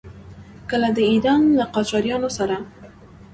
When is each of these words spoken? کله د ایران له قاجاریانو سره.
کله 0.69 0.89
د 0.97 0.99
ایران 1.11 1.41
له 1.57 1.65
قاجاریانو 1.75 2.29
سره. 2.37 2.57